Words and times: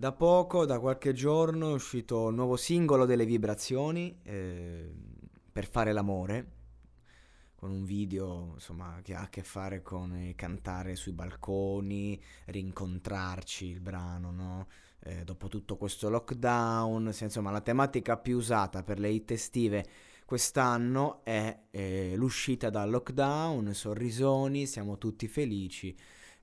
Da 0.00 0.12
poco, 0.12 0.64
da 0.64 0.80
qualche 0.80 1.12
giorno, 1.12 1.72
è 1.72 1.74
uscito 1.74 2.28
il 2.28 2.34
nuovo 2.34 2.56
singolo 2.56 3.04
delle 3.04 3.26
vibrazioni 3.26 4.18
eh, 4.22 4.90
per 5.52 5.68
fare 5.68 5.92
l'amore, 5.92 6.52
con 7.54 7.70
un 7.70 7.84
video 7.84 8.52
insomma, 8.54 9.00
che 9.02 9.14
ha 9.14 9.20
a 9.20 9.28
che 9.28 9.42
fare 9.42 9.82
con 9.82 10.14
eh, 10.14 10.34
cantare 10.34 10.96
sui 10.96 11.12
balconi, 11.12 12.18
rincontrarci 12.46 13.66
il 13.66 13.80
brano, 13.80 14.30
no? 14.30 14.68
eh, 15.00 15.22
dopo 15.22 15.48
tutto 15.48 15.76
questo 15.76 16.08
lockdown, 16.08 17.12
se, 17.12 17.24
insomma 17.24 17.50
la 17.50 17.60
tematica 17.60 18.16
più 18.16 18.38
usata 18.38 18.82
per 18.82 18.98
le 18.98 19.10
hit 19.10 19.32
estive 19.32 19.86
quest'anno 20.24 21.22
è 21.24 21.64
eh, 21.68 22.14
l'uscita 22.16 22.70
dal 22.70 22.88
lockdown, 22.88 23.74
sorrisoni, 23.74 24.64
siamo 24.64 24.96
tutti 24.96 25.28
felici 25.28 25.94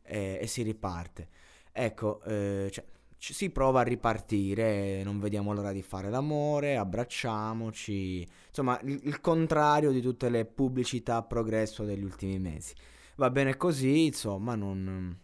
eh, 0.03 0.37
e 0.39 0.45
si 0.45 0.61
riparte. 0.61 1.29
Ecco, 1.71 2.21
eh, 2.21 2.69
cioè, 2.71 2.85
ci 3.17 3.33
si 3.33 3.49
prova 3.49 3.81
a 3.81 3.83
ripartire, 3.83 5.03
non 5.03 5.19
vediamo 5.19 5.53
l'ora 5.53 5.71
di 5.71 5.81
fare 5.81 6.09
l'amore, 6.09 6.77
abbracciamoci, 6.77 8.27
insomma 8.47 8.79
il, 8.81 8.99
il, 9.03 9.21
contrario 9.21 9.91
di 9.91 10.01
tutte 10.01 10.29
le 10.29 10.45
pubblicità 10.45 11.17
a 11.17 11.23
progresso 11.23 11.83
degli 11.83 12.03
ultimi 12.03 12.37
mesi. 12.39 12.73
Va 13.15 13.29
bene 13.31 13.57
così, 13.57 14.05
insomma 14.05 14.55
non, 14.55 15.17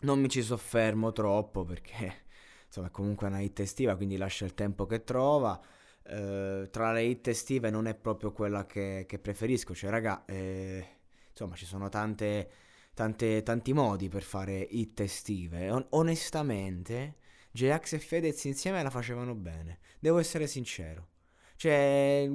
non 0.00 0.20
mi 0.20 0.28
ci 0.28 0.42
soffermo 0.42 1.12
troppo 1.12 1.64
perché 1.64 2.26
insomma 2.66 2.86
è 2.86 2.90
comunque 2.90 3.26
una 3.26 3.40
hit 3.40 3.60
estiva, 3.60 3.96
quindi 3.96 4.16
lascia 4.16 4.44
il 4.44 4.54
tempo 4.54 4.86
che 4.86 5.02
trova. 5.02 5.60
Eh, 6.04 6.68
tra 6.70 6.92
le 6.92 7.02
hit 7.02 7.28
estive 7.28 7.70
non 7.70 7.86
è 7.86 7.94
proprio 7.94 8.32
quella 8.32 8.64
che, 8.64 9.04
che 9.08 9.18
preferisco, 9.18 9.74
cioè 9.74 9.90
raga, 9.90 10.24
eh, 10.24 10.86
insomma 11.30 11.56
ci 11.56 11.66
sono 11.66 11.88
tante 11.88 12.50
tante, 12.98 13.44
tanti 13.44 13.72
modi 13.72 14.08
per 14.08 14.24
fare 14.24 14.58
hit 14.58 14.98
estive. 14.98 15.70
On- 15.70 15.86
onestamente, 15.90 17.18
J-Ax 17.52 17.92
e 17.92 17.98
Fedez 18.00 18.42
insieme 18.46 18.82
la 18.82 18.90
facevano 18.90 19.36
bene. 19.36 19.78
Devo 20.00 20.18
essere 20.18 20.48
sincero. 20.48 21.06
Cioè, 21.54 22.28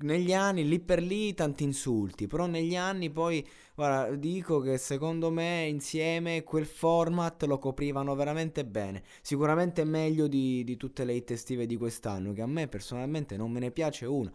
negli 0.00 0.34
anni, 0.34 0.68
lì 0.68 0.78
per 0.78 1.02
lì, 1.02 1.32
tanti 1.32 1.64
insulti, 1.64 2.26
però 2.26 2.44
negli 2.44 2.76
anni 2.76 3.08
poi, 3.08 3.46
guarda, 3.74 4.14
dico 4.14 4.60
che 4.60 4.76
secondo 4.76 5.30
me 5.30 5.64
insieme 5.66 6.42
quel 6.44 6.66
format 6.66 7.42
lo 7.44 7.58
coprivano 7.58 8.14
veramente 8.14 8.66
bene. 8.66 9.02
Sicuramente 9.22 9.84
meglio 9.84 10.26
di, 10.26 10.64
di 10.64 10.76
tutte 10.76 11.06
le 11.06 11.14
hit 11.14 11.30
estive 11.30 11.64
di 11.64 11.76
quest'anno, 11.76 12.34
che 12.34 12.42
a 12.42 12.46
me 12.46 12.68
personalmente 12.68 13.38
non 13.38 13.50
me 13.50 13.60
ne 13.60 13.70
piace 13.70 14.04
una 14.04 14.30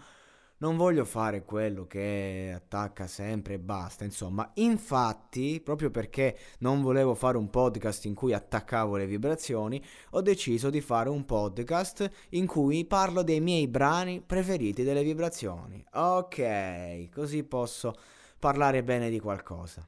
non 0.57 0.77
voglio 0.77 1.03
fare 1.03 1.43
quello 1.43 1.85
che 1.85 2.53
attacca 2.55 3.07
sempre 3.07 3.55
e 3.55 3.59
basta, 3.59 4.03
insomma, 4.03 4.49
infatti, 4.55 5.59
proprio 5.61 5.89
perché 5.89 6.37
non 6.59 6.81
volevo 6.81 7.15
fare 7.15 7.37
un 7.37 7.49
podcast 7.49 8.05
in 8.05 8.13
cui 8.13 8.33
attaccavo 8.33 8.95
le 8.95 9.05
vibrazioni, 9.05 9.83
ho 10.11 10.21
deciso 10.21 10.69
di 10.69 10.81
fare 10.81 11.09
un 11.09 11.25
podcast 11.25 12.09
in 12.29 12.45
cui 12.45 12.85
parlo 12.85 13.23
dei 13.23 13.41
miei 13.41 13.67
brani 13.67 14.21
preferiti 14.21 14.83
delle 14.83 15.03
vibrazioni. 15.03 15.83
Ok, 15.93 17.09
così 17.09 17.43
posso 17.43 17.93
parlare 18.39 18.83
bene 18.83 19.09
di 19.09 19.19
qualcosa. 19.19 19.87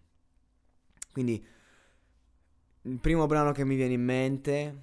Quindi, 1.12 1.46
il 2.82 3.00
primo 3.00 3.26
brano 3.26 3.52
che 3.52 3.64
mi 3.64 3.76
viene 3.76 3.94
in 3.94 4.04
mente, 4.04 4.82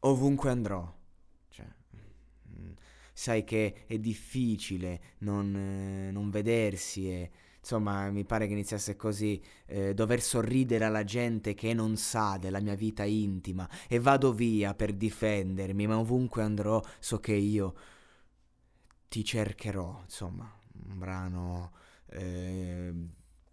ovunque 0.00 0.50
andrò 0.50 0.96
sai 3.18 3.42
che 3.42 3.84
è 3.88 3.98
difficile 3.98 5.00
non, 5.18 5.52
eh, 5.56 6.12
non 6.12 6.30
vedersi 6.30 7.10
e 7.10 7.30
insomma 7.58 8.08
mi 8.12 8.24
pare 8.24 8.46
che 8.46 8.52
iniziasse 8.52 8.94
così 8.94 9.42
eh, 9.66 9.92
dover 9.92 10.22
sorridere 10.22 10.84
alla 10.84 11.02
gente 11.02 11.54
che 11.54 11.74
non 11.74 11.96
sa 11.96 12.36
della 12.38 12.60
mia 12.60 12.76
vita 12.76 13.02
intima 13.02 13.68
e 13.88 13.98
vado 13.98 14.32
via 14.32 14.72
per 14.72 14.92
difendermi 14.92 15.88
ma 15.88 15.98
ovunque 15.98 16.42
andrò 16.42 16.80
so 17.00 17.18
che 17.18 17.34
io 17.34 17.74
ti 19.08 19.24
cercherò 19.24 20.02
insomma 20.04 20.48
un 20.88 20.98
brano 20.98 21.72
eh, 22.10 22.92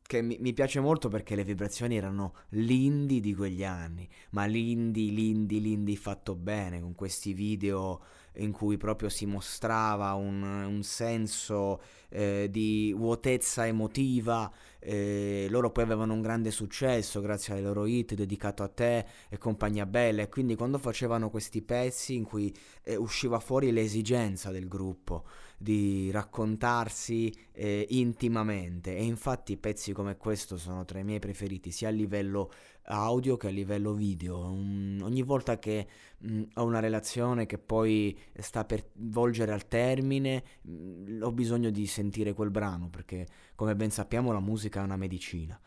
che 0.08 0.22
mi, 0.22 0.38
mi, 0.40 0.54
piace 0.54 0.80
molto 0.80 1.10
perché 1.10 1.36
le 1.36 1.44
vibrazioni 1.44 1.98
erano 1.98 2.34
l'indie 2.50 3.20
di 3.20 3.34
quegli 3.34 3.64
anni 3.64 4.08
ma 4.32 4.46
l'indie 4.46 5.12
l'indie 5.12 5.60
l'indie 5.60 5.96
fatto 5.96 6.36
bene 6.36 6.80
con 6.80 6.94
questi 6.94 7.34
video 7.34 8.02
in 8.38 8.52
cui 8.52 8.78
proprio 8.78 9.10
si 9.10 9.26
mostrava 9.26 10.14
un, 10.14 10.42
un 10.44 10.84
senso 10.84 11.82
eh, 12.10 12.48
di 12.50 12.94
vuotezza 12.96 13.68
emotiva. 13.68 14.52
Eh, 14.80 15.48
loro 15.50 15.72
poi 15.72 15.84
avevano 15.84 16.14
un 16.14 16.22
grande 16.22 16.52
successo 16.52 17.20
grazie 17.20 17.56
ai 17.56 17.64
loro 17.64 17.88
hit 17.88 18.14
dedicato 18.14 18.62
a 18.62 18.68
te 18.68 19.06
e 19.30 19.38
compagnia 19.38 19.88
bella 19.88 20.22
e 20.22 20.30
quindi 20.30 20.56
quando 20.56 20.78
facevano 20.78 21.32
questi 21.32 21.64
pezzi 21.64 22.14
in 22.16 22.24
cui 22.24 22.54
eh, 22.84 22.96
usciva 22.96 23.40
fuori 23.40 23.72
l'esigenza 23.72 24.52
del 24.52 24.68
gruppo 24.68 25.26
di 25.58 26.12
raccontarsi 26.12 27.34
eh, 27.52 27.86
intimamente 27.90 28.96
e 28.96 29.04
infatti 29.04 29.58
pezzi 29.58 29.94
come 29.94 30.18
questo 30.18 30.58
sono 30.58 30.86
tra 30.86 31.00
i 31.00 31.04
miei 31.04 31.20
preferiti 31.20 31.72
sia 31.72 31.88
a 31.88 31.92
livello 31.92 32.52
audio 32.84 33.38
che 33.38 33.48
a 33.48 33.52
livello 33.52 33.94
video. 33.94 34.40
Um, 34.40 35.00
ogni 35.02 35.24
volta 35.24 35.58
che 35.58 35.88
mh, 36.20 36.42
ho 36.56 36.64
una 36.64 36.80
relazione 36.80 37.46
che 37.46 37.58
poi 37.58 38.18
sta 38.38 38.66
per 38.66 38.90
volgere 38.94 39.54
al 39.54 39.68
termine, 39.68 40.44
mh, 40.62 41.20
ho 41.22 41.32
bisogno 41.32 41.70
di 41.70 41.88
sentire 41.88 42.34
quel 42.34 42.52
brano 42.52 42.90
perché, 42.90 43.28
come 43.56 43.76
ben 43.76 43.92
sappiamo, 43.92 44.32
la 44.32 44.40
musica 44.40 44.82
è 44.82 44.84
una 44.84 44.98
medicina 44.98 45.60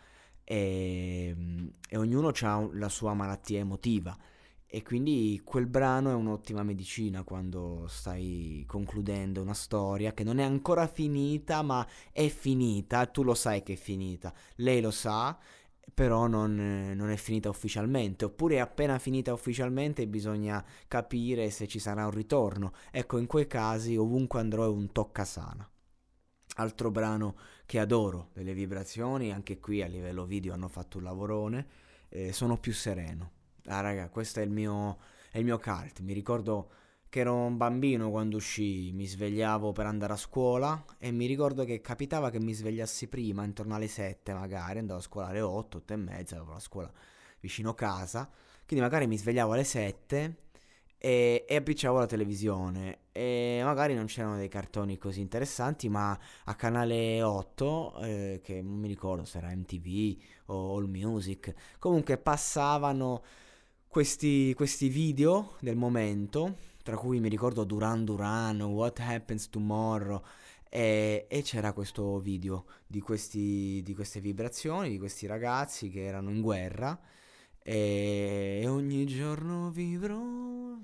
e, 0.44 1.34
mh, 1.36 1.66
e 1.90 1.96
ognuno 1.96 2.32
ha 2.40 2.68
la 2.72 2.88
sua 2.88 3.12
malattia 3.14 3.58
emotiva. 3.58 4.16
E 4.70 4.82
quindi 4.82 5.40
quel 5.42 5.66
brano 5.66 6.10
è 6.10 6.14
un'ottima 6.14 6.62
medicina 6.62 7.22
quando 7.22 7.86
stai 7.88 8.64
concludendo 8.66 9.40
una 9.40 9.54
storia 9.54 10.12
che 10.12 10.24
non 10.24 10.38
è 10.38 10.42
ancora 10.42 10.86
finita, 10.86 11.62
ma 11.62 11.86
è 12.12 12.28
finita, 12.28 13.06
tu 13.06 13.22
lo 13.22 13.32
sai 13.32 13.62
che 13.62 13.72
è 13.72 13.76
finita, 13.76 14.32
lei 14.56 14.82
lo 14.82 14.90
sa 14.90 15.38
però 15.94 16.26
non, 16.26 16.54
non, 16.94 17.10
è 17.10 17.16
finita 17.16 17.48
ufficialmente, 17.48 18.26
oppure 18.26 18.56
è 18.56 18.58
appena 18.58 18.98
finita 18.98 19.32
ufficialmente 19.32 20.06
bisogna 20.06 20.64
capire 20.86 21.50
se 21.50 21.66
ci 21.66 21.78
sarà 21.78 22.04
un 22.04 22.12
ritorno. 22.12 22.72
Ecco, 22.92 23.18
in 23.18 23.26
quei 23.26 23.46
casi 23.46 23.96
ovunque 23.96 24.38
andrò 24.38 24.64
è 24.64 24.68
un 24.68 24.92
toccasana. 24.92 25.68
Altro 26.56 26.90
brano 26.90 27.36
che 27.66 27.78
adoro, 27.78 28.30
delle 28.32 28.52
vibrazioni, 28.52 29.32
anche 29.32 29.58
qui 29.58 29.82
a 29.82 29.86
livello 29.86 30.24
video 30.24 30.52
hanno 30.52 30.68
fatto 30.68 30.98
un 30.98 31.04
lavorone, 31.04 31.66
eh, 32.10 32.32
sono 32.32 32.58
più 32.58 32.72
sereno. 32.72 33.37
Ah 33.70 33.80
raga, 33.80 34.08
questo 34.08 34.40
è 34.40 34.42
il 34.42 34.50
mio, 34.50 34.98
è 35.30 35.36
il 35.38 35.44
mio 35.44 35.58
cult, 35.58 36.00
mi 36.00 36.14
ricordo 36.14 36.70
che 37.10 37.20
ero 37.20 37.34
un 37.34 37.58
bambino 37.58 38.10
quando 38.10 38.36
uscì, 38.36 38.92
mi 38.92 39.06
svegliavo 39.06 39.72
per 39.72 39.84
andare 39.84 40.14
a 40.14 40.16
scuola 40.16 40.82
e 40.98 41.10
mi 41.10 41.26
ricordo 41.26 41.64
che 41.64 41.82
capitava 41.82 42.30
che 42.30 42.40
mi 42.40 42.54
svegliassi 42.54 43.08
prima, 43.08 43.44
intorno 43.44 43.74
alle 43.74 43.88
7 43.88 44.32
magari, 44.32 44.78
andavo 44.78 45.00
a 45.00 45.02
scuola 45.02 45.28
alle 45.28 45.42
8, 45.42 45.76
8 45.78 45.92
e 45.92 45.96
mezza, 45.96 46.36
avevo 46.36 46.52
la 46.52 46.60
scuola 46.60 46.90
vicino 47.40 47.74
casa, 47.74 48.26
quindi 48.66 48.82
magari 48.84 49.06
mi 49.06 49.18
svegliavo 49.18 49.52
alle 49.52 49.64
7 49.64 50.36
e, 50.96 51.44
e 51.46 51.56
appicciavo 51.56 51.98
la 51.98 52.06
televisione 52.06 53.00
e 53.12 53.60
magari 53.64 53.94
non 53.94 54.06
c'erano 54.06 54.36
dei 54.36 54.48
cartoni 54.48 54.96
così 54.96 55.20
interessanti, 55.20 55.90
ma 55.90 56.18
a 56.44 56.54
canale 56.54 57.22
8, 57.22 58.00
eh, 58.00 58.40
che 58.42 58.62
non 58.62 58.78
mi 58.78 58.88
ricordo 58.88 59.24
se 59.24 59.38
era 59.38 59.54
MTV 59.54 60.16
o 60.46 60.76
All 60.76 60.88
Music, 60.88 61.54
comunque 61.78 62.16
passavano 62.16 63.22
questi, 63.88 64.54
questi 64.54 64.88
video 64.88 65.56
del 65.60 65.76
momento 65.76 66.56
tra 66.88 66.96
cui 66.96 67.20
mi 67.20 67.28
ricordo 67.28 67.64
Duran 67.64 68.02
Duran, 68.02 68.62
What 68.62 68.98
Happens 69.00 69.50
Tomorrow, 69.50 70.22
e, 70.70 71.26
e 71.28 71.42
c'era 71.42 71.74
questo 71.74 72.18
video 72.18 72.64
di, 72.86 73.00
questi, 73.00 73.82
di, 73.84 73.94
queste 73.94 74.20
vibrazioni, 74.20 74.88
di 74.88 74.98
questi 74.98 75.26
ragazzi 75.26 75.90
che 75.90 76.04
erano 76.04 76.30
in 76.30 76.40
guerra. 76.40 76.98
E, 77.62 78.64
ogni 78.66 79.04
giorno 79.04 79.70
vivrò 79.70 80.18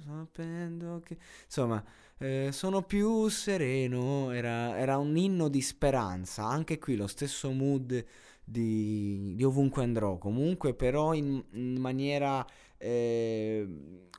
sapendo 0.04 1.00
che 1.02 1.16
insomma 1.46 1.82
eh, 2.18 2.50
sono 2.52 2.82
più 2.82 3.28
sereno. 3.28 4.30
Era, 4.30 4.76
era, 4.76 4.98
un 4.98 5.16
inno 5.16 5.48
di 5.48 5.62
speranza. 5.62 6.44
Anche 6.44 6.78
qui 6.78 6.96
lo 6.96 7.06
stesso 7.06 7.50
mood 7.50 8.04
di, 8.44 9.34
di 9.34 9.42
ovunque 9.42 9.82
andrò. 9.82 10.18
Comunque, 10.18 10.74
però, 10.74 11.14
in, 11.14 11.42
in 11.52 11.80
maniera 11.80 12.46
eh, 12.84 13.66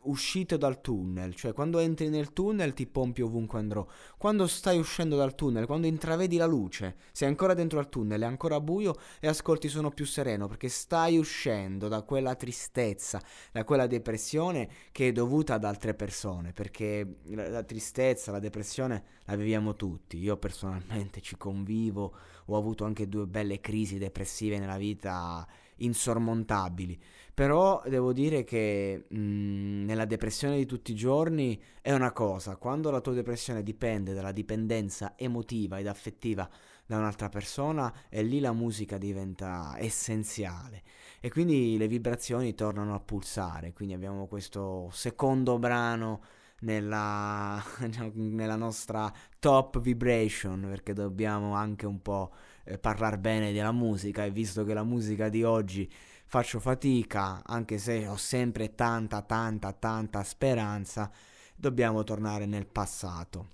uscito 0.06 0.58
dal 0.58 0.82
tunnel, 0.82 1.36
cioè 1.36 1.54
quando 1.54 1.80
entri 1.80 2.10
nel 2.10 2.34
tunnel 2.34 2.74
ti 2.74 2.88
pompi 2.88 3.22
ovunque 3.22 3.60
andrò, 3.60 3.86
quando 4.18 4.48
stai 4.48 4.80
uscendo 4.80 5.16
dal 5.16 5.36
tunnel, 5.36 5.66
quando 5.66 5.88
intravedi 5.88 6.38
la 6.38 6.46
luce, 6.46 6.96
sei 7.12 7.28
ancora 7.28 7.54
dentro 7.54 7.80
al 7.80 7.90
tunnel, 7.90 8.22
è 8.22 8.26
ancora 8.26 8.60
buio 8.60 8.96
e 9.20 9.28
ascolti 9.28 9.68
sono 9.68 9.92
più 9.92 10.06
sereno 10.06 10.48
perché 10.48 10.70
stai 10.70 11.18
uscendo 11.18 11.88
da 11.88 12.02
quella 12.02 12.36
tristezza, 12.36 13.22
da 13.52 13.64
quella 13.64 13.88
depressione 13.88 14.70
che 14.92 15.10
è 15.10 15.12
dovuta 15.12 15.54
ad 15.56 15.64
altre 15.64 15.94
persone, 15.94 16.52
perché 16.52 17.18
la, 17.26 17.50
la 17.50 17.64
tristezza, 17.64 18.32
la 18.32 18.40
depressione 18.40 19.04
la 19.26 19.36
viviamo 19.36 19.76
tutti, 19.76 20.18
io 20.18 20.38
personalmente 20.38 21.22
ci 21.22 21.38
convivo, 21.38 22.14
ho 22.46 22.58
avuto 22.58 22.86
anche 22.86 23.08
due 23.08 23.26
belle 23.26 23.60
crisi 23.60 23.98
depressive 23.98 24.60
nella 24.60 24.78
vita 24.78 25.48
insormontabili. 25.78 27.00
Però 27.34 27.84
devo 27.86 28.14
dire 28.14 28.44
che 28.44 29.06
mh, 29.10 29.18
mm, 29.18 29.86
nella 29.86 30.06
depressione 30.06 30.56
di 30.56 30.66
tutti 30.66 30.92
i 30.92 30.96
giorni 30.96 31.62
è 31.82 31.92
una 31.92 32.14
cosa, 32.14 32.56
quando 32.56 32.92
la 32.92 33.02
tua 33.02 33.14
depressione 33.14 33.62
dipende 33.62 34.14
dalla 34.14 34.32
dipendenza 34.32 35.14
emotiva 35.18 35.78
ed 35.78 35.88
affettiva 35.88 36.50
da 36.86 36.98
un'altra 36.98 37.30
persona, 37.30 37.94
e 38.10 38.24
lì 38.24 38.40
la 38.40 38.54
musica 38.54 38.98
diventa 38.98 39.76
essenziale. 39.78 40.84
E 41.20 41.30
quindi 41.30 41.78
le 41.78 41.88
vibrazioni 41.88 42.54
tornano 42.54 42.94
a 42.94 43.00
pulsare. 43.00 43.74
Quindi 43.74 43.96
abbiamo 43.96 44.28
questo 44.28 44.90
secondo 44.92 45.58
brano 45.58 46.22
nella, 46.66 47.64
nella 48.14 48.56
nostra 48.56 49.12
top 49.40 49.80
vibration, 49.80 50.66
perché 50.68 50.94
dobbiamo 50.94 51.54
anche 51.54 51.86
un 51.86 52.02
po' 52.02 52.32
eh, 52.66 52.78
parlare 52.78 53.18
bene 53.18 53.54
della 53.54 53.72
musica 53.72 54.26
e 54.26 54.32
visto 54.32 54.66
che 54.66 54.74
la 54.74 54.84
musica 54.84 55.30
di 55.30 55.44
oggi 55.44 55.90
faccio 56.26 56.60
fatica, 56.60 57.42
anche 57.46 57.78
se 57.78 58.08
ho 58.08 58.18
sempre 58.18 58.76
tanta, 58.76 59.22
tanta, 59.22 59.72
tanta 59.72 60.24
speranza, 60.24 61.10
dobbiamo 61.56 62.04
tornare 62.04 62.46
nel 62.46 62.66
passato. 62.66 63.54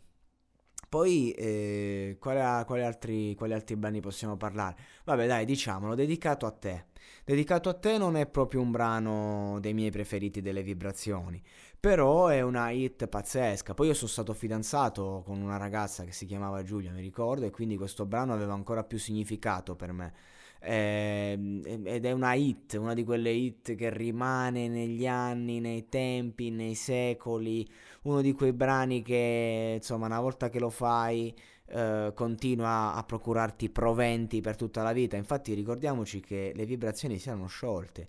Poi, 0.91 1.31
eh, 1.31 2.17
quali, 2.19 2.65
quali, 2.65 2.83
altri, 2.83 3.33
quali 3.35 3.53
altri 3.53 3.77
brani 3.77 4.01
possiamo 4.01 4.35
parlare? 4.35 4.75
Vabbè, 5.05 5.25
dai, 5.25 5.45
diciamolo, 5.45 5.95
dedicato 5.95 6.45
a 6.45 6.51
te. 6.51 6.87
Dedicato 7.23 7.69
a 7.69 7.73
te 7.75 7.97
non 7.97 8.17
è 8.17 8.27
proprio 8.27 8.59
un 8.59 8.71
brano 8.71 9.57
dei 9.61 9.73
miei 9.73 9.89
preferiti 9.89 10.41
delle 10.41 10.61
vibrazioni, 10.63 11.41
però 11.79 12.27
è 12.27 12.41
una 12.41 12.71
hit 12.71 13.07
pazzesca. 13.07 13.73
Poi 13.73 13.87
io 13.87 13.93
sono 13.93 14.09
stato 14.09 14.33
fidanzato 14.33 15.23
con 15.25 15.39
una 15.41 15.55
ragazza 15.55 16.03
che 16.03 16.11
si 16.11 16.25
chiamava 16.25 16.61
Giulia, 16.61 16.91
mi 16.91 16.99
ricordo, 16.99 17.45
e 17.45 17.51
quindi 17.51 17.77
questo 17.77 18.05
brano 18.05 18.33
aveva 18.33 18.51
ancora 18.51 18.83
più 18.83 18.99
significato 18.99 19.77
per 19.77 19.93
me. 19.93 20.13
Eh, 20.63 21.59
ed 21.83 22.05
è 22.05 22.11
una 22.11 22.33
hit, 22.35 22.73
una 22.73 22.93
di 22.93 23.03
quelle 23.03 23.31
hit 23.31 23.75
che 23.75 23.89
rimane 23.89 24.67
negli 24.67 25.07
anni, 25.07 25.59
nei 25.59 25.89
tempi, 25.89 26.51
nei 26.51 26.75
secoli, 26.75 27.67
uno 28.03 28.21
di 28.21 28.31
quei 28.33 28.53
brani 28.53 29.01
che 29.01 29.73
insomma 29.77 30.05
una 30.05 30.19
volta 30.21 30.49
che 30.49 30.59
lo 30.59 30.69
fai 30.69 31.33
eh, 31.73 32.11
continua 32.13 32.93
a 32.93 33.03
procurarti 33.03 33.69
proventi 33.69 34.41
per 34.41 34.55
tutta 34.55 34.83
la 34.83 34.91
vita. 34.91 35.15
Infatti 35.15 35.53
ricordiamoci 35.53 36.19
che 36.19 36.51
le 36.55 36.65
vibrazioni 36.65 37.17
si 37.17 37.29
erano 37.29 37.47
sciolte. 37.47 38.07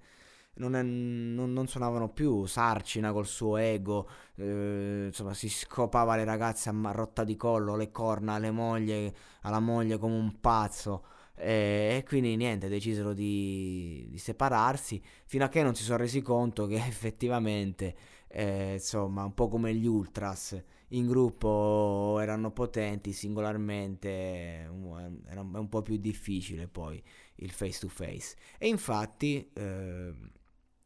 Non, 0.54 0.74
è, 0.74 0.82
non, 0.82 1.52
non, 1.52 1.66
suonavano 1.66 2.10
più 2.10 2.44
Sarcina 2.44 3.12
col 3.12 3.26
suo 3.26 3.56
ego, 3.56 4.06
eh, 4.34 5.06
insomma 5.06 5.32
si 5.32 5.48
scopava 5.48 6.14
le 6.16 6.24
ragazze 6.24 6.68
a 6.68 6.90
rotta 6.92 7.24
di 7.24 7.36
collo, 7.36 7.74
le 7.74 7.90
corna 7.90 8.34
alle 8.34 8.50
mogli, 8.50 9.10
alla 9.42 9.60
moglie 9.60 9.96
come 9.96 10.16
un 10.16 10.40
pazzo. 10.40 11.04
E, 11.42 11.96
e 11.98 12.04
quindi 12.06 12.36
niente, 12.36 12.68
decisero 12.68 13.12
di, 13.12 14.06
di, 14.08 14.18
separarsi 14.18 15.02
fino 15.24 15.44
a 15.44 15.48
che 15.48 15.62
non 15.62 15.74
si 15.74 15.82
sono 15.82 15.98
resi 15.98 16.22
conto 16.22 16.66
che 16.66 16.76
effettivamente, 16.86 17.94
eh, 18.28 18.74
insomma, 18.74 19.24
un 19.24 19.34
po' 19.34 19.48
come 19.48 19.74
gli 19.74 19.86
Ultras, 19.86 20.62
in 20.88 21.06
gruppo 21.06 22.18
erano 22.20 22.52
potenti, 22.52 23.12
singolarmente 23.12 24.68
era 25.26 25.40
un 25.40 25.68
po' 25.68 25.82
più 25.82 25.96
difficile 25.96 26.68
poi 26.68 27.02
il 27.36 27.50
face 27.50 27.80
to 27.80 27.88
face. 27.88 28.36
E 28.58 28.68
infatti... 28.68 29.50
Eh, 29.52 30.40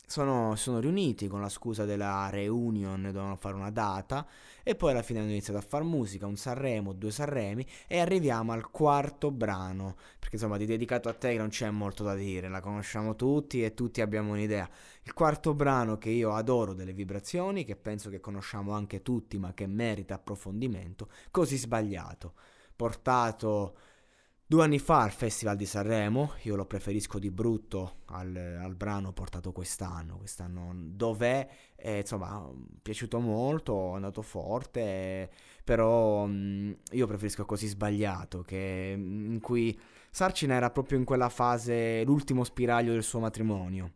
sono, 0.06 0.54
sono, 0.54 0.78
riuniti 0.78 1.26
con 1.26 1.40
la 1.40 1.48
scusa 1.48 1.84
della 1.84 2.28
reunion, 2.30 3.02
dovevano 3.02 3.34
fare 3.34 3.56
una 3.56 3.70
data 3.70 4.24
e 4.62 4.76
poi 4.76 4.92
alla 4.92 5.02
fine 5.02 5.18
hanno 5.18 5.30
iniziato 5.30 5.58
a 5.58 5.62
fare 5.62 5.82
musica, 5.82 6.26
un 6.26 6.36
Sanremo, 6.36 6.92
due 6.92 7.10
Sanremi 7.10 7.66
e 7.88 7.98
arriviamo 7.98 8.52
al 8.52 8.70
quarto 8.70 9.32
brano, 9.32 9.96
perché 10.18 10.36
insomma 10.36 10.56
di 10.56 10.64
dedicato 10.64 11.08
a 11.08 11.12
te 11.12 11.36
non 11.36 11.48
c'è 11.48 11.68
molto 11.70 12.04
da 12.04 12.14
dire, 12.14 12.48
la 12.48 12.60
conosciamo 12.60 13.16
tutti 13.16 13.64
e 13.64 13.74
tutti 13.74 14.00
abbiamo 14.00 14.32
un'idea. 14.32 14.68
Il 15.02 15.12
quarto 15.12 15.54
brano 15.54 15.98
che 15.98 16.10
io 16.10 16.32
adoro 16.32 16.72
delle 16.72 16.92
vibrazioni, 16.92 17.64
che 17.64 17.74
penso 17.74 18.08
che 18.08 18.20
conosciamo 18.20 18.72
anche 18.72 19.02
tutti 19.02 19.38
ma 19.38 19.52
che 19.54 19.66
merita 19.66 20.14
approfondimento, 20.14 21.08
così 21.32 21.56
sbagliato, 21.56 22.34
portato 22.76 23.74
Due 24.48 24.62
anni 24.62 24.78
fa 24.78 25.02
al 25.02 25.10
Festival 25.10 25.56
di 25.56 25.66
Sanremo, 25.66 26.34
io 26.42 26.54
lo 26.54 26.66
preferisco 26.66 27.18
di 27.18 27.32
brutto 27.32 28.02
al, 28.10 28.36
al 28.36 28.76
brano 28.76 29.12
portato 29.12 29.50
quest'anno, 29.50 30.18
quest'anno 30.18 30.70
dov'è, 30.72 31.48
eh, 31.74 31.98
insomma, 31.98 32.48
piaciuto 32.80 33.18
molto, 33.18 33.90
è 33.90 33.94
andato 33.96 34.22
forte, 34.22 35.28
però 35.64 36.26
mh, 36.26 36.32
mm, 36.32 36.72
io 36.92 37.06
preferisco 37.08 37.44
così 37.44 37.66
sbagliato, 37.66 38.42
che, 38.42 38.94
mm, 38.96 39.32
in 39.32 39.40
cui 39.40 39.76
Sarcina 40.12 40.54
era 40.54 40.70
proprio 40.70 40.96
in 40.96 41.04
quella 41.04 41.28
fase, 41.28 42.04
l'ultimo 42.04 42.44
spiraglio 42.44 42.92
del 42.92 43.02
suo 43.02 43.18
matrimonio, 43.18 43.90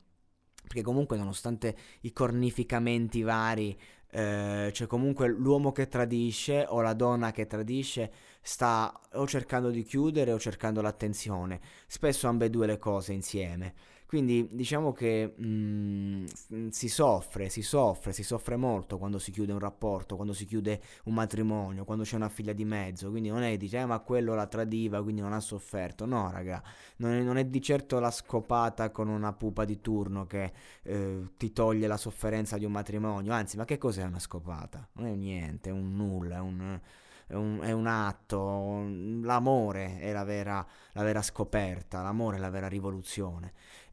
perché 0.62 0.82
comunque 0.82 1.16
nonostante 1.16 1.76
i 2.00 2.12
cornificamenti 2.12 3.22
vari 3.22 3.78
eh, 4.10 4.70
cioè 4.72 4.86
comunque 4.86 5.28
l'uomo 5.28 5.72
che 5.72 5.88
tradisce 5.88 6.64
o 6.68 6.80
la 6.80 6.94
donna 6.94 7.30
che 7.30 7.46
tradisce 7.46 8.12
sta 8.42 8.98
o 9.12 9.26
cercando 9.26 9.70
di 9.70 9.82
chiudere 9.82 10.32
o 10.32 10.38
cercando 10.38 10.80
l'attenzione, 10.80 11.60
spesso 11.86 12.26
ambedue 12.26 12.66
le 12.66 12.78
cose 12.78 13.12
insieme. 13.12 13.74
Quindi 14.10 14.48
diciamo 14.50 14.90
che 14.90 15.34
mh, 15.36 16.24
mm, 16.52 16.68
si 16.70 16.88
soffre, 16.88 17.48
si 17.48 17.62
soffre, 17.62 18.12
si 18.12 18.24
soffre 18.24 18.56
molto 18.56 18.98
quando 18.98 19.20
si 19.20 19.30
chiude 19.30 19.52
un 19.52 19.60
rapporto, 19.60 20.16
quando 20.16 20.32
si 20.32 20.46
chiude 20.46 20.80
un 21.04 21.14
matrimonio, 21.14 21.84
quando 21.84 22.02
c'è 22.02 22.16
una 22.16 22.28
figlia 22.28 22.52
di 22.52 22.64
mezzo. 22.64 23.08
Quindi 23.10 23.28
non 23.28 23.42
è 23.42 23.56
dice, 23.56 23.78
eh, 23.78 23.86
ma 23.86 24.00
quello 24.00 24.34
la 24.34 24.48
tradiva, 24.48 25.00
quindi 25.00 25.20
non 25.20 25.32
ha 25.32 25.38
sofferto. 25.38 26.06
No, 26.06 26.28
raga, 26.28 26.60
non 26.96 27.12
è, 27.12 27.22
non 27.22 27.36
è 27.36 27.44
di 27.44 27.62
certo 27.62 28.00
la 28.00 28.10
scopata 28.10 28.90
con 28.90 29.06
una 29.06 29.32
pupa 29.32 29.64
di 29.64 29.80
turno 29.80 30.26
che 30.26 30.52
eh, 30.82 31.28
ti 31.36 31.52
toglie 31.52 31.86
la 31.86 31.96
sofferenza 31.96 32.58
di 32.58 32.64
un 32.64 32.72
matrimonio. 32.72 33.32
Anzi, 33.32 33.56
ma 33.58 33.64
che 33.64 33.78
cos'è 33.78 34.02
una 34.02 34.18
scopata? 34.18 34.88
Non 34.94 35.06
è 35.06 35.14
niente, 35.14 35.68
è 35.70 35.72
un 35.72 35.94
nulla, 35.94 36.38
è 36.38 36.40
un 36.40 36.80
è 37.28 37.34
un, 37.34 37.60
è 37.62 37.70
un, 37.70 37.86
atto, 37.86 38.88
l'amore 39.22 40.00
è 40.00 40.10
la 40.10 40.24
vera, 40.24 40.66
la 40.94 41.04
vera 41.04 41.22
scoperta, 41.22 42.02
l'amore 42.02 42.38
è 42.38 42.40
la 42.40 42.50
vera 42.50 42.66
rivoluzione 42.66 43.52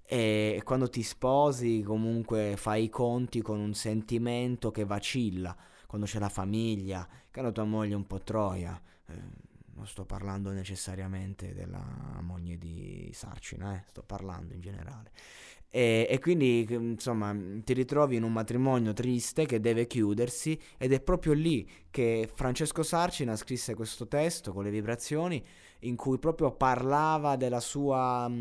e 0.09 0.61
quando 0.63 0.87
ti 0.89 1.03
sposi 1.03 1.81
comunque 1.81 2.55
fai 2.55 2.85
i 2.85 2.89
conti 2.89 3.41
con 3.41 3.59
un 3.59 3.73
sentimento 3.73 4.71
che 4.71 4.85
vacilla, 4.85 5.53
quando 5.85 6.07
c'è 6.07 6.17
la 6.17 6.29
famiglia, 6.29 7.05
quando 7.29 7.51
tua 7.51 7.65
moglie 7.65 7.91
è 7.91 7.97
un 7.97 8.07
po' 8.07 8.21
troia, 8.21 8.81
eh, 9.07 9.13
non 9.73 9.85
sto 9.85 10.05
parlando 10.05 10.51
necessariamente 10.51 11.53
della 11.53 12.19
moglie 12.21 12.57
di 12.57 13.09
Sarcina, 13.13 13.75
eh, 13.75 13.83
sto 13.89 14.01
parlando 14.01 14.53
in 14.53 14.61
generale. 14.61 15.11
E, 15.69 16.07
e, 16.09 16.19
quindi 16.19 16.65
insomma 16.69 17.35
ti 17.63 17.73
ritrovi 17.73 18.15
in 18.15 18.23
un 18.23 18.31
matrimonio 18.31 18.93
triste 18.93 19.45
che 19.45 19.59
deve 19.59 19.85
chiudersi 19.85 20.57
ed 20.77 20.93
è 20.93 21.01
proprio 21.01 21.33
lì 21.33 21.69
che 21.91 22.29
Francesco 22.33 22.83
Sarcina 22.83 23.35
scrisse 23.35 23.75
questo 23.75 24.07
testo 24.07 24.53
con 24.53 24.63
le 24.63 24.69
vibrazioni 24.69 25.45
in 25.81 25.97
cui 25.97 26.17
proprio 26.19 26.53
parlava 26.53 27.35
della 27.35 27.59
sua 27.59 28.31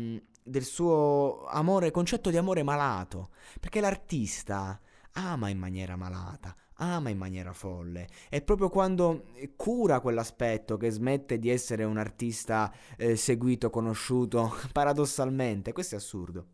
del 0.47 0.63
suo 0.63 1.45
amore, 1.47 1.91
concetto 1.91 2.29
di 2.29 2.37
amore 2.37 2.63
malato, 2.63 3.29
perché 3.59 3.79
l'artista 3.79 4.79
ama 5.13 5.49
in 5.49 5.57
maniera 5.57 5.95
malata, 5.95 6.55
ama 6.75 7.09
in 7.09 7.17
maniera 7.17 7.53
folle. 7.53 8.07
È 8.29 8.41
proprio 8.41 8.69
quando 8.69 9.25
cura 9.55 9.99
quell'aspetto 9.99 10.77
che 10.77 10.89
smette 10.89 11.39
di 11.39 11.49
essere 11.49 11.83
un 11.83 11.97
artista 11.97 12.73
eh, 12.97 13.15
seguito, 13.15 13.69
conosciuto, 13.69 14.53
paradossalmente. 14.71 15.73
Questo 15.73 15.95
è 15.95 15.97
assurdo. 15.97 16.45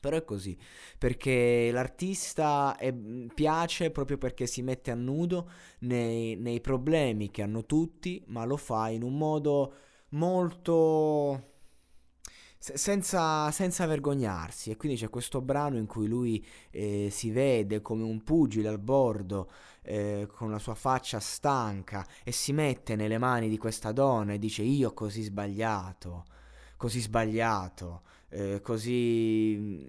Però 0.00 0.16
è 0.16 0.22
così, 0.22 0.56
perché 0.96 1.70
l'artista 1.72 2.76
è, 2.76 2.94
piace 2.94 3.90
proprio 3.90 4.16
perché 4.16 4.46
si 4.46 4.62
mette 4.62 4.92
a 4.92 4.94
nudo 4.94 5.50
nei, 5.80 6.36
nei 6.36 6.60
problemi 6.60 7.32
che 7.32 7.42
hanno 7.42 7.66
tutti, 7.66 8.22
ma 8.28 8.44
lo 8.44 8.56
fa 8.56 8.90
in 8.90 9.02
un 9.02 9.18
modo 9.18 9.74
molto 10.10 11.57
senza, 12.74 13.50
senza, 13.50 13.86
vergognarsi. 13.86 14.70
E 14.70 14.76
quindi 14.76 14.98
c'è 14.98 15.08
questo 15.08 15.40
brano 15.40 15.76
in 15.76 15.86
cui 15.86 16.06
lui 16.06 16.44
eh, 16.70 17.08
si 17.10 17.30
vede 17.30 17.80
come 17.80 18.02
un 18.02 18.22
pugile 18.22 18.68
al 18.68 18.78
bordo, 18.78 19.50
eh, 19.82 20.28
con 20.30 20.50
la 20.50 20.58
sua 20.58 20.74
faccia 20.74 21.20
stanca, 21.20 22.06
e 22.24 22.32
si 22.32 22.52
mette 22.52 22.96
nelle 22.96 23.18
mani 23.18 23.48
di 23.48 23.58
questa 23.58 23.92
donna 23.92 24.32
e 24.34 24.38
dice 24.38 24.62
io 24.62 24.88
ho 24.88 24.94
così 24.94 25.22
sbagliato. 25.22 26.24
così 26.76 27.00
sbagliato, 27.00 28.02
eh, 28.30 28.60
così 28.62 29.56
mm, 29.58 29.80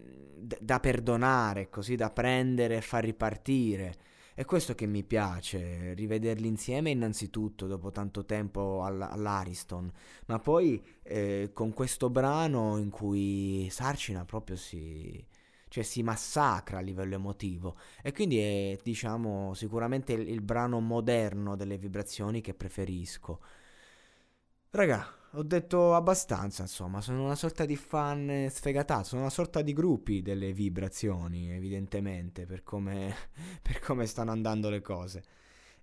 da 0.59 0.79
perdonare, 0.79 1.69
così 1.69 1.95
da 1.95 2.09
prendere 2.09 2.77
e 2.77 2.81
far 2.81 3.03
ripartire. 3.03 3.95
È 4.39 4.45
questo 4.45 4.73
che 4.73 4.85
mi 4.85 5.03
piace, 5.03 5.93
rivederli 5.95 6.47
insieme 6.47 6.91
innanzitutto 6.91 7.67
dopo 7.67 7.91
tanto 7.91 8.23
tempo 8.23 8.81
all- 8.85 9.01
all'Ariston, 9.01 9.91
ma 10.27 10.39
poi 10.39 10.81
eh, 11.03 11.49
con 11.53 11.73
questo 11.73 12.09
brano 12.09 12.77
in 12.77 12.89
cui 12.89 13.67
Sarcina 13.69 14.23
proprio 14.23 14.55
si, 14.55 15.21
cioè 15.67 15.83
si 15.83 16.03
massacra 16.03 16.77
a 16.77 16.81
livello 16.81 17.15
emotivo 17.15 17.75
e 18.01 18.13
quindi 18.13 18.37
è 18.39 18.79
diciamo 18.81 19.53
sicuramente 19.55 20.13
il, 20.13 20.29
il 20.29 20.39
brano 20.41 20.79
moderno 20.79 21.57
delle 21.57 21.77
vibrazioni 21.77 22.39
che 22.39 22.53
preferisco. 22.53 23.41
Raga, 24.71 25.03
ho 25.31 25.41
detto 25.41 25.95
abbastanza, 25.95 26.61
insomma, 26.61 27.01
sono 27.01 27.23
una 27.23 27.33
sorta 27.33 27.65
di 27.65 27.75
fan 27.75 28.47
sfegatato, 28.51 29.03
sono 29.03 29.21
una 29.21 29.31
sorta 29.31 29.63
di 29.63 29.73
gruppi 29.73 30.21
delle 30.21 30.53
vibrazioni, 30.53 31.51
evidentemente, 31.51 32.45
per 32.45 32.61
come, 32.61 33.15
per 33.63 33.79
come 33.79 34.05
stanno 34.05 34.29
andando 34.29 34.69
le 34.69 34.81
cose. 34.81 35.23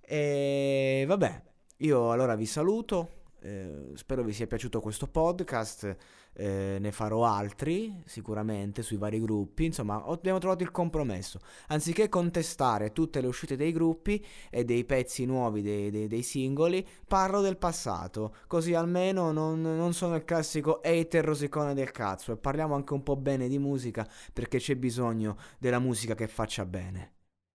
E 0.00 1.05
vabbè, 1.05 1.43
io 1.78 2.12
allora 2.12 2.37
vi 2.37 2.47
saluto, 2.47 3.25
eh, 3.40 3.90
spero 3.95 4.23
vi 4.23 4.33
sia 4.33 4.47
piaciuto 4.47 4.81
questo 4.81 5.09
podcast, 5.09 5.97
eh, 6.37 6.78
ne 6.81 6.93
farò 6.93 7.25
altri 7.25 8.02
sicuramente 8.05 8.83
sui 8.83 8.97
vari 8.97 9.21
gruppi, 9.21 9.64
insomma 9.64 10.05
abbiamo 10.05 10.38
trovato 10.38 10.62
il 10.62 10.71
compromesso, 10.71 11.40
anziché 11.69 12.09
contestare 12.09 12.93
tutte 12.93 13.21
le 13.21 13.26
uscite 13.26 13.57
dei 13.57 13.73
gruppi 13.73 14.25
e 14.50 14.64
dei 14.64 14.85
pezzi 14.85 15.25
nuovi 15.25 15.62
dei, 15.62 15.90
dei, 15.90 16.09
dei 16.09 16.23
singoli, 16.23 16.87
parlo 17.07 17.40
del 17.40 17.57
passato, 17.57 18.35
così 18.47 18.75
almeno 18.75 19.33
non, 19.33 19.61
non 19.61 19.93
sono 19.93 20.16
il 20.16 20.25
classico 20.25 20.81
hater 20.83 21.25
rosicone 21.25 21.75
del 21.75 21.90
cazzo. 21.90 22.33
E 22.33 22.37
parliamo 22.37 22.75
anche 22.75 22.93
un 22.93 23.02
po' 23.02 23.16
bene 23.16 23.49
di 23.49 23.59
musica 23.59 24.07
perché 24.33 24.59
c'è 24.59 24.76
bisogno 24.76 25.37
della 25.59 25.78
musica 25.78 26.14
che 26.14 26.28
faccia 26.28 26.64
bene. 26.64 27.15